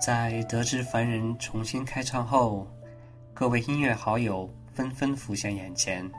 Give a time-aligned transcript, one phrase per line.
[0.00, 2.66] 在得知凡人重新开唱后，
[3.34, 6.10] 各位音乐好友纷纷浮现眼前，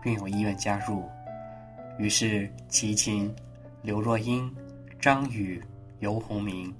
[0.00, 1.02] 并有意愿加入。
[1.98, 3.34] 于是，齐秦、
[3.82, 4.48] 刘若英、
[5.00, 5.60] 张宇、
[5.98, 6.72] 游鸿明、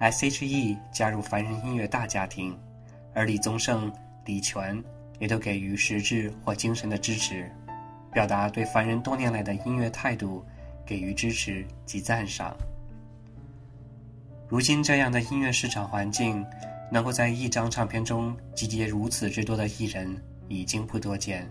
[0.00, 2.58] S.H.E 加入凡人音乐大家庭，
[3.14, 3.92] 而李宗盛、
[4.24, 4.82] 李泉
[5.20, 7.48] 也都给予实质或精神的支持，
[8.12, 10.44] 表达对凡人多年来的音乐态度
[10.84, 12.56] 给予支持及赞赏。
[14.48, 16.44] 如今这样的音乐市场环境，
[16.90, 20.16] 能够在一张唱片中集结如此之多的艺人，
[20.48, 21.48] 已经不多见，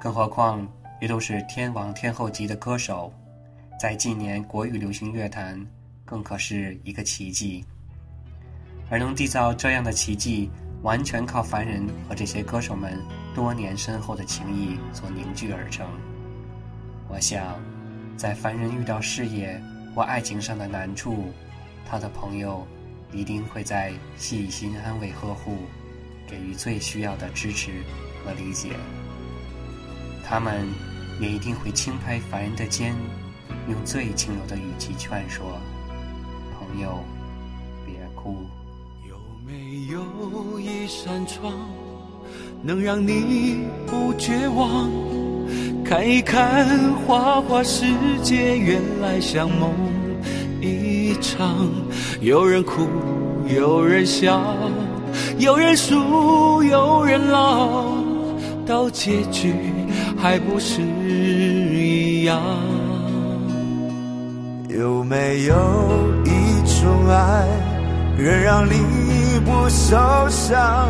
[0.00, 0.66] 更何况。
[1.00, 3.12] 也都是天王天后级的歌手，
[3.78, 5.64] 在近年国语流行乐坛，
[6.04, 7.64] 更可是一个奇迹。
[8.90, 10.50] 而能缔造这样的奇迹，
[10.82, 13.00] 完全靠凡人和这些歌手们
[13.32, 15.86] 多年深厚的情谊所凝聚而成。
[17.08, 17.54] 我想，
[18.16, 19.62] 在凡人遇到事业
[19.94, 21.32] 或爱情上的难处，
[21.90, 22.66] 他的朋友
[23.12, 25.56] 一定会在细心安慰呵护，
[26.28, 27.82] 给予最需要的支持
[28.22, 28.72] 和理解。
[30.22, 30.68] 他们
[31.18, 32.94] 也一定会轻拍凡人的肩，
[33.70, 35.58] 用最轻柔的语气劝说
[36.58, 37.02] ：“朋友，
[37.86, 38.36] 别哭。”
[39.08, 41.54] 有没有一扇窗，
[42.62, 44.90] 能让你不绝望？
[45.82, 47.86] 看一看花花世
[48.22, 49.72] 界，原来像梦
[51.20, 51.68] 场。
[52.20, 52.86] 有人哭，
[53.48, 54.40] 有人笑，
[55.38, 57.94] 有人输，有人老，
[58.66, 59.54] 到结局。
[60.20, 62.40] 还不是一样？
[64.68, 65.54] 有没有
[66.24, 66.30] 一
[66.66, 67.46] 种爱，
[68.16, 69.96] 能让你不受
[70.28, 70.88] 伤？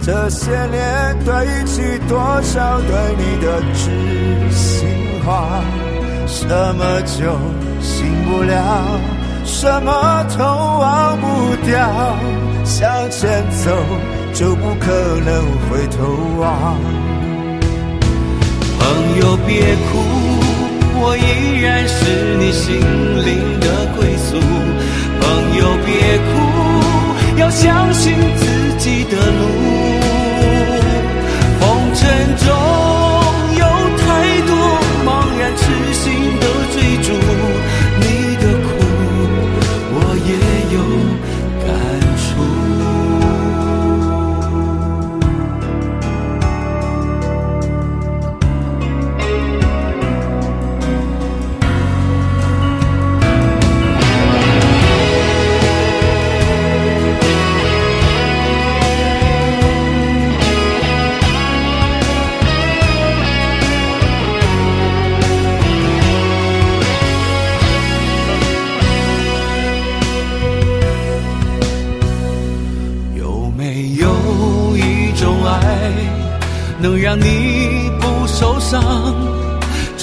[0.00, 4.88] 这些年堆积多少对你的知心
[5.26, 5.60] 话？
[6.28, 7.36] 什么酒
[7.80, 9.00] 醒不了？
[9.44, 12.16] 什么都忘不掉？
[12.64, 13.70] 向前走
[14.32, 14.86] 就不可
[15.24, 15.98] 能回头
[16.38, 16.78] 望。
[18.78, 18.80] 朋
[19.20, 19.90] 友别哭，
[21.02, 22.80] 我依然是你心
[23.24, 24.38] 灵的归宿。
[25.20, 25.22] 朋
[25.58, 25.88] 友别
[26.28, 26.30] 哭，
[27.40, 28.42] 要相信自
[28.78, 29.42] 己的路。
[31.60, 32.00] 红尘
[32.36, 32.46] 中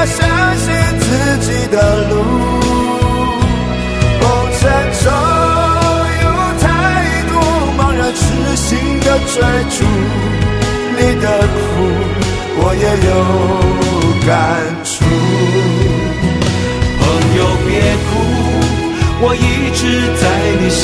[0.00, 0.16] 要相
[0.56, 1.04] 信自
[1.44, 1.76] 己的
[2.08, 2.12] 路。
[4.18, 4.24] 红
[4.58, 4.62] 尘
[5.02, 5.04] 中
[6.22, 6.26] 有
[6.58, 6.64] 太
[7.28, 7.32] 多
[7.76, 8.18] 茫然痴
[8.56, 8.68] 心
[9.00, 9.36] 的追
[9.68, 9.84] 逐，
[10.96, 11.54] 你的苦
[12.56, 13.12] 我也有
[14.26, 14.32] 感
[14.84, 14.90] 触。
[16.98, 17.04] 朋
[17.36, 17.68] 友别
[18.06, 18.10] 哭，
[19.20, 19.38] 我一
[19.76, 19.80] 直
[20.16, 20.24] 在
[20.60, 20.80] 你心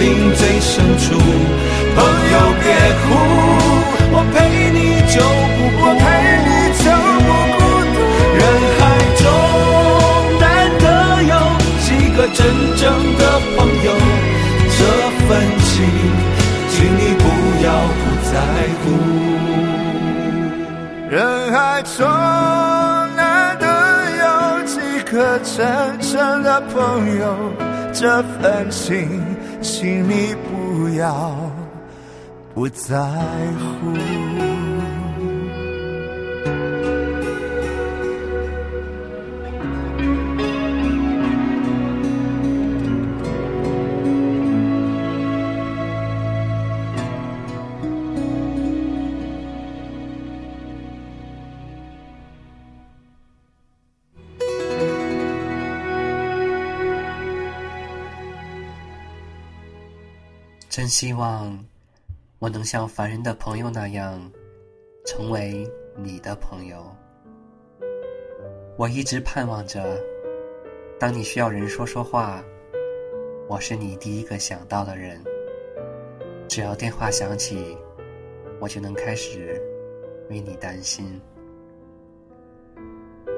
[0.00, 0.04] 灵
[0.34, 1.06] 最深处。
[1.94, 1.96] 朋
[2.32, 2.66] 友别
[3.04, 3.06] 哭，
[4.10, 4.36] 我陪
[4.72, 4.76] 你
[5.14, 5.16] 就
[21.96, 22.06] 说
[23.16, 23.66] 难得
[24.20, 24.78] 有几
[25.10, 27.34] 个真正的朋友，
[27.94, 29.24] 这份情，
[29.62, 31.34] 请你不要
[32.54, 32.94] 不在
[33.58, 34.57] 乎。
[60.88, 61.62] 希望
[62.38, 64.18] 我能像凡人的朋友那样，
[65.04, 66.84] 成为你的朋友。
[68.76, 70.00] 我一直盼望着，
[70.98, 72.42] 当你需要人说说话，
[73.48, 75.22] 我是你第一个想到的人。
[76.48, 77.76] 只要电话响起，
[78.60, 79.60] 我就能开始
[80.30, 81.20] 为你担心。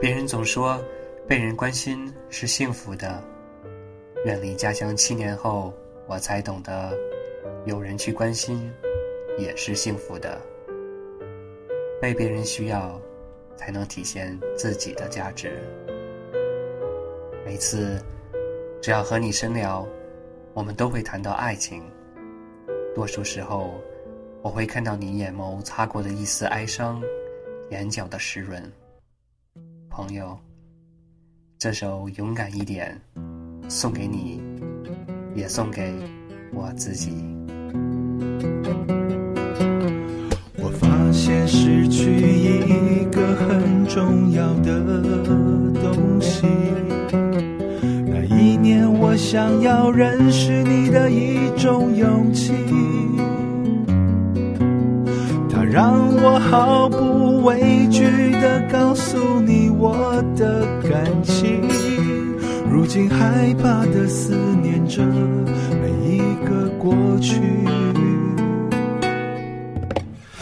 [0.00, 0.82] 别人总说，
[1.26, 3.22] 被人关心是幸福的。
[4.24, 5.74] 远离家乡七年后，
[6.06, 6.96] 我才懂得，
[7.64, 8.72] 有人去关心。
[9.38, 10.38] 也是幸福的，
[11.98, 13.00] 被别人需要，
[13.56, 15.62] 才能体现自己的价值。
[17.46, 17.98] 每次
[18.82, 19.86] 只要和你深聊，
[20.52, 21.82] 我们都会谈到爱情。
[22.94, 23.80] 多数时候，
[24.42, 27.00] 我会看到你眼眸擦过的一丝哀伤，
[27.70, 28.62] 眼角的湿润。
[29.88, 30.38] 朋友，
[31.56, 33.00] 这首《勇敢一点》
[33.70, 34.42] 送给你，
[35.34, 35.94] 也送给
[36.52, 37.10] 我自己。
[40.56, 44.80] 我发现失去一个很重要的
[45.82, 46.46] 东西。
[48.06, 52.52] 那一年，我想要认识你的一种勇气，
[55.48, 55.92] 它让
[56.22, 61.62] 我毫不畏惧地告诉你我的感情。
[62.70, 65.02] 如今害怕地思念着
[66.16, 67.40] 一个过去。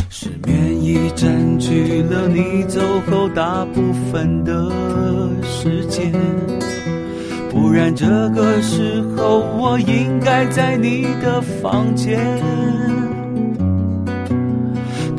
[0.09, 4.71] 失眠已占据了你走后大部分的
[5.43, 6.13] 时间，
[7.51, 12.19] 不然这个时候我应该在你的房间，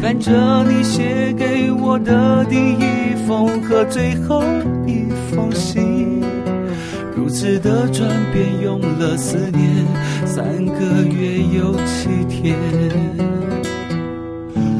[0.01, 4.43] 看着你写给我的第一封和最后
[4.85, 4.98] 一，
[7.59, 9.85] 的转变用了四年
[10.25, 12.55] 三个月又七天。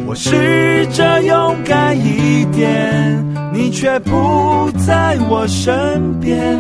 [0.06, 3.24] 我试着勇敢一点，
[3.54, 6.58] 你却不在我身边。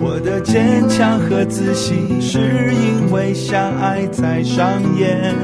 [0.00, 4.66] 我的坚强和自信是因为相爱才上
[4.98, 5.34] 演。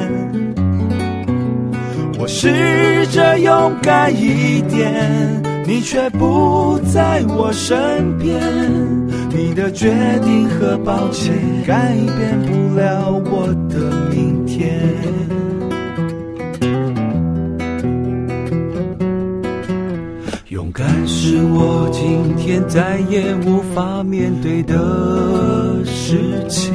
[2.18, 8.99] 我试着勇敢一点，你却不在我身边。
[9.32, 9.88] 你的决
[10.22, 11.34] 定和抱歉
[11.66, 14.80] 改变不了我的明天。
[20.48, 26.18] 勇敢是我今天再也无法面对的事
[26.48, 26.72] 情，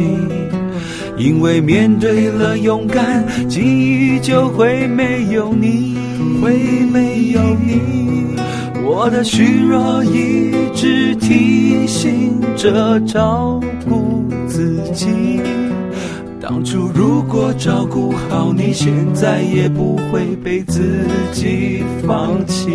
[1.18, 5.96] 因为面对了勇敢，记忆就会没有你，
[6.42, 6.54] 会
[6.92, 8.45] 没有你。
[8.98, 15.42] 我的虚弱一直提醒着照顾自己，
[16.40, 22.70] 当初如果照顾好你，现在也不会被自己放弃。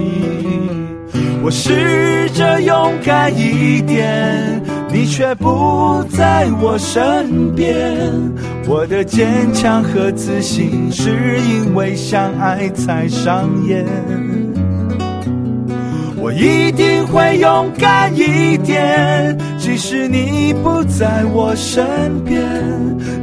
[1.43, 4.63] 我试着勇敢一点，
[4.93, 7.99] 你却不在我身边。
[8.69, 13.87] 我的坚强和自信是因为相爱才上演。
[16.31, 22.41] 我一定会勇敢一点，即使你不在我身边。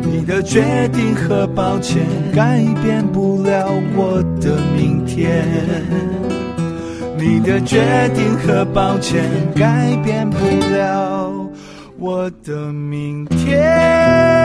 [0.02, 5.42] 你的决定和抱歉改变不了我的明天。
[7.18, 7.80] 你的决
[8.14, 9.24] 定和抱歉
[9.56, 10.38] 改变不
[10.76, 11.32] 了
[11.98, 14.37] 我的明天。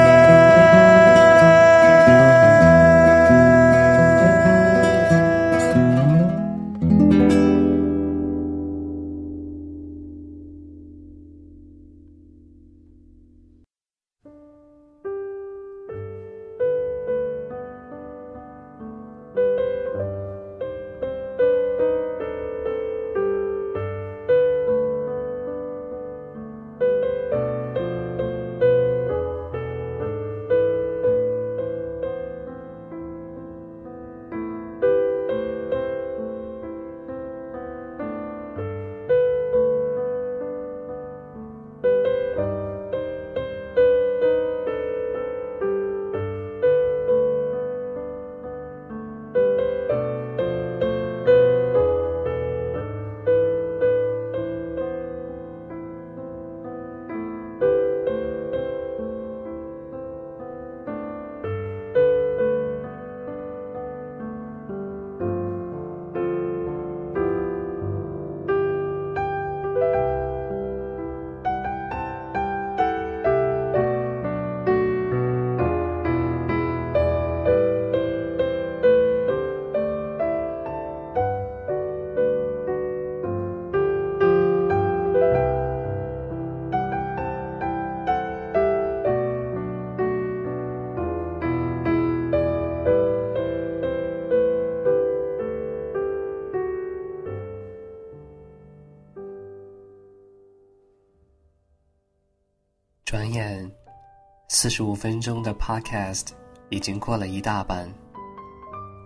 [104.62, 106.28] 四十五分钟的 Podcast
[106.68, 107.92] 已经过了一大半。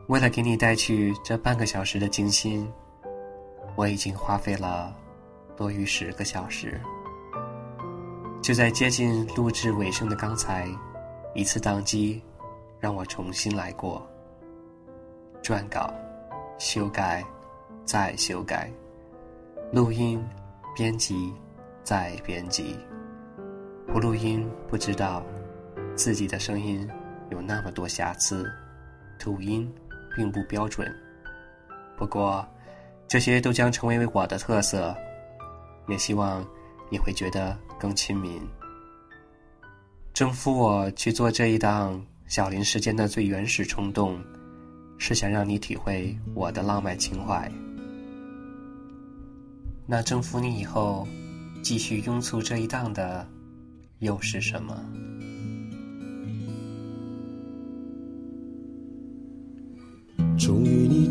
[0.08, 2.70] 为了给你带去这半个小时的精心，
[3.74, 4.94] 我已经花费了
[5.56, 6.78] 多于十个小时。
[8.42, 10.68] 就在接近录制尾声的刚才，
[11.34, 12.22] 一次宕机，
[12.78, 14.06] 让我重新来过。
[15.42, 15.90] 撰稿、
[16.58, 17.24] 修改、
[17.86, 18.70] 再修改、
[19.72, 20.22] 录音、
[20.76, 21.32] 编辑、
[21.82, 22.78] 再编辑。
[23.86, 25.24] 不录音不知道
[25.96, 26.88] 自己的声音
[27.30, 28.48] 有那么多瑕疵，
[29.18, 29.68] 吐音
[30.14, 30.94] 并不标准。
[31.96, 32.46] 不过
[33.08, 34.94] 这些都将成为我的特色，
[35.88, 36.46] 也希望
[36.90, 37.58] 你会觉得。
[37.78, 38.40] 更亲民。
[40.14, 44.18] 征服我去做这一档小林时间的最原始冲动，
[44.96, 47.52] 是想让你体会我的浪漫情怀。
[49.86, 51.06] 那征服你以后，
[51.62, 53.28] 继续拥簇这一档的，
[53.98, 54.82] 又是什么？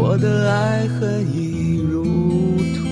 [0.00, 2.86] 我的爱恨已入土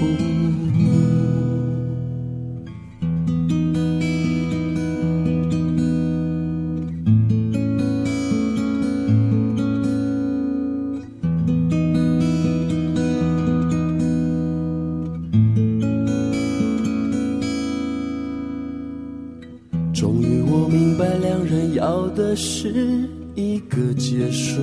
[19.94, 24.60] 终于我明白两人要的是一个结束。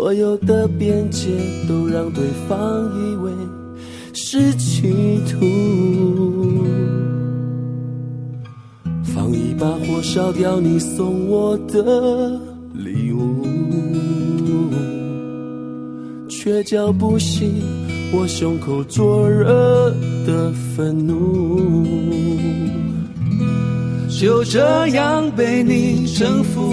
[0.00, 1.28] 所有的边界
[1.68, 2.58] 都让对方
[2.96, 3.30] 以为
[4.14, 5.44] 是企图，
[9.04, 12.30] 放一把火烧掉你送我的
[12.72, 13.44] 礼物，
[16.30, 17.62] 却叫不醒
[18.14, 19.90] 我胸口灼热
[20.26, 21.86] 的愤怒。
[24.08, 26.72] 就这样被你征服，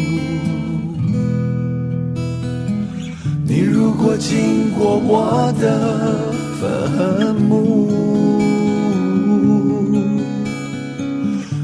[4.21, 7.89] 经过我的坟墓，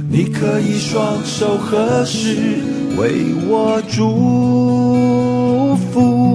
[0.09, 2.35] 你可以双手合十
[2.97, 6.25] 为我祝福。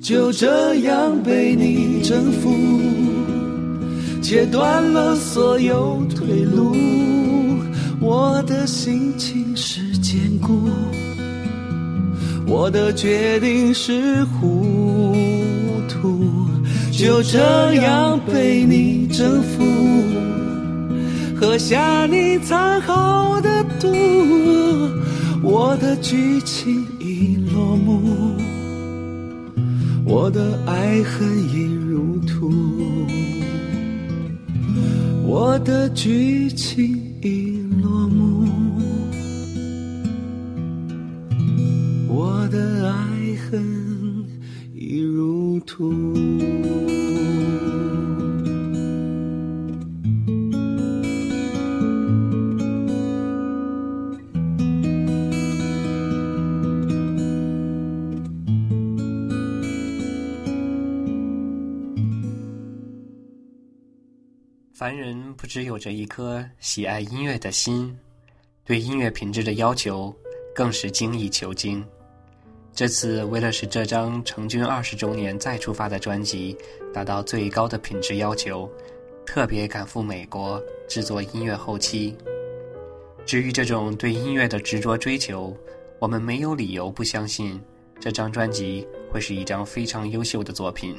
[0.00, 2.50] 就这样被你征服。
[4.22, 6.74] 切断了所有退路，
[8.00, 10.68] 我的心情是坚固，
[12.52, 15.14] 我的决定是糊
[15.88, 16.48] 涂，
[16.90, 17.38] 就这
[17.74, 19.64] 样被你征服，
[21.36, 23.88] 喝下你藏好的毒，
[25.44, 28.34] 我的剧情已落幕，
[30.04, 32.52] 我的爱恨已如土。
[35.24, 36.99] 我的剧情
[45.80, 46.20] 如土。
[64.74, 67.98] 凡人不只有着一颗喜爱音乐的心，
[68.66, 70.14] 对音乐品质的要求
[70.54, 71.82] 更是精益求精。
[72.80, 76.56] 这次为了使这张成军二十周年再出发的专辑
[76.94, 78.66] 达到最高的品质要求，
[79.26, 80.58] 特别赶赴美国
[80.88, 82.16] 制作音乐后期。
[83.26, 85.54] 至于这种对音乐的执着追求，
[85.98, 87.60] 我们没有理由不相信
[88.00, 90.98] 这张专辑会是一张非常优秀的作品，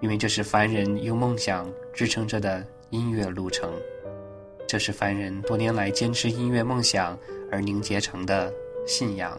[0.00, 3.72] 因为这是凡人用梦想支撑着的音乐路程，
[4.66, 7.16] 这是凡人多年来坚持音乐梦想
[7.52, 8.52] 而凝结成的
[8.84, 9.38] 信仰。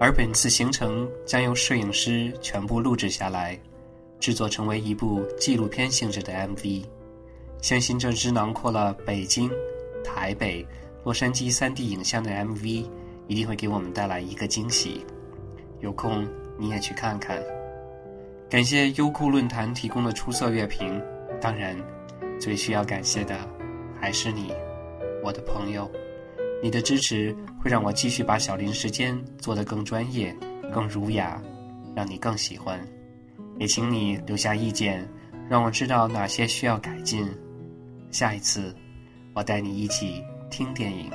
[0.00, 3.60] 而本次行程将由摄影师全部录制下来，
[4.18, 6.82] 制作成为一部纪录片性质的 MV。
[7.60, 9.50] 相信这支囊括了北京、
[10.02, 10.66] 台北、
[11.04, 12.88] 洛杉矶三地影像的 MV，
[13.26, 15.04] 一定会给我们带来一个惊喜。
[15.80, 16.26] 有空
[16.58, 17.38] 你也去看看。
[18.48, 20.98] 感谢优酷论坛提供的出色乐评，
[21.42, 21.76] 当然，
[22.40, 23.36] 最需要感谢的
[24.00, 24.50] 还是你，
[25.22, 25.90] 我的朋友。
[26.62, 30.34] 你的支持会让我继续把小林时间做得更专业、
[30.72, 31.40] 更儒雅，
[31.94, 32.80] 让你更喜欢。
[33.58, 35.06] 也请你留下意见，
[35.48, 37.26] 让我知道哪些需要改进。
[38.10, 38.74] 下一次，
[39.34, 41.10] 我带你一起听电影，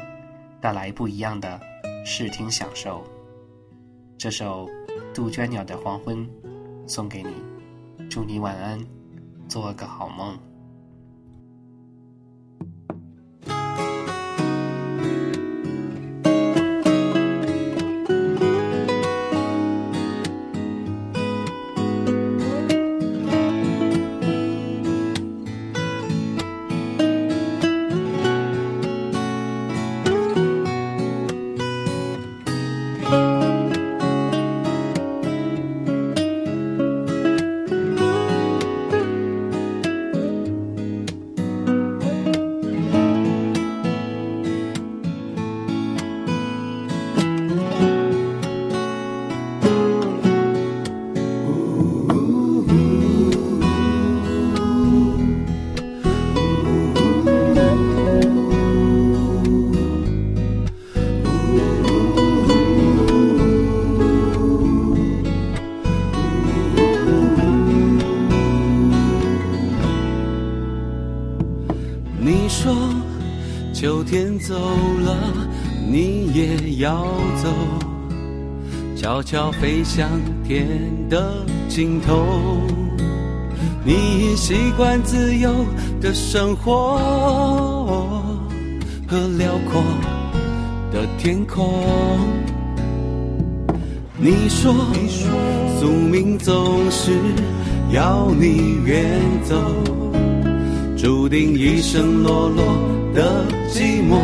[0.61, 1.59] 带来不一样的
[2.05, 3.03] 视听享受。
[4.17, 4.67] 这首
[5.13, 6.27] 杜鹃鸟的黄昏
[6.87, 7.29] 送给你，
[8.09, 8.79] 祝你晚安，
[9.47, 10.37] 做个好梦。
[72.25, 72.73] 你说
[73.71, 75.15] 秋天走了，
[75.87, 77.53] 你也要走，
[78.95, 80.09] 悄悄飞向
[80.43, 80.67] 天
[81.07, 82.25] 的尽头。
[83.83, 85.53] 你已习惯自由
[86.01, 86.97] 的生活
[89.07, 89.83] 和辽阔
[90.91, 91.75] 的天空。
[94.17, 94.73] 你说，
[95.79, 97.11] 宿命总是
[97.91, 99.55] 要你远走，
[100.95, 102.63] 注定一生落落。
[103.15, 104.19] 的寂寞，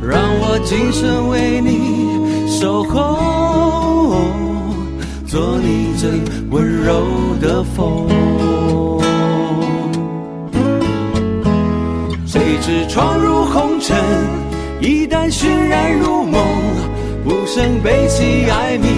[0.00, 4.14] 让我今生为你守候，
[5.26, 6.08] 做你最
[6.48, 7.02] 温柔
[7.40, 8.06] 的风。
[12.24, 13.96] 谁知闯入红尘，
[14.80, 16.40] 一旦熏染入梦，
[17.24, 18.88] 不胜悲喜哀鸣，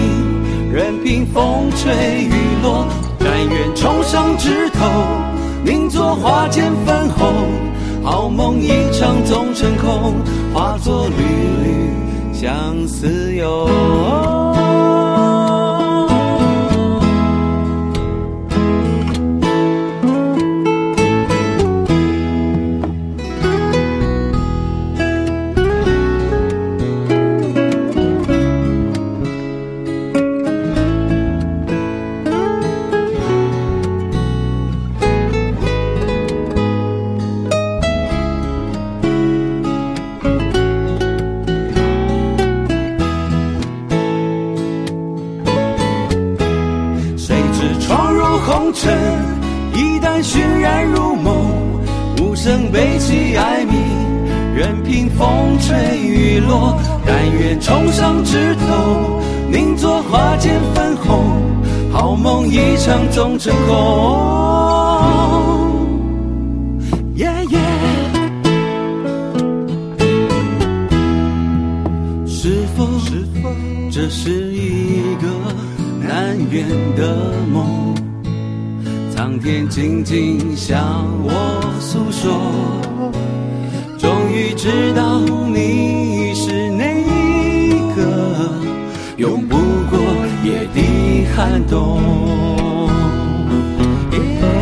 [0.71, 1.91] 任凭风吹
[2.23, 2.85] 雨落，
[3.17, 4.85] 但愿重上枝头，
[5.63, 7.33] 宁作花间粉红。
[8.03, 10.13] 好梦一场总成空，
[10.53, 11.13] 化作缕
[11.63, 13.67] 缕相思忧。
[63.17, 63.73] 成空。
[67.15, 67.57] 耶耶，
[72.27, 72.85] 是否
[73.89, 75.27] 这是一个
[75.99, 77.95] 难圆的梦？
[79.15, 80.77] 苍天静静向
[81.23, 81.31] 我
[81.79, 82.39] 诉说，
[83.97, 85.19] 终于知道
[85.51, 88.51] 你是哪一个
[89.17, 89.57] 永不
[89.89, 89.99] 过
[90.43, 92.46] 夜的寒冬。
[94.09, 94.56] Yeah.